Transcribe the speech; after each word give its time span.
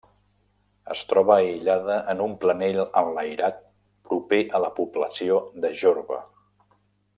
Es 0.93 1.01
troba 1.09 1.35
aïllada 1.41 1.97
en 2.13 2.23
un 2.25 2.33
planell 2.45 2.81
enlairat 3.03 3.61
proper 4.13 4.41
a 4.61 4.65
la 4.67 4.73
població 4.81 5.39
de 5.67 5.73
Jorba. 5.83 6.19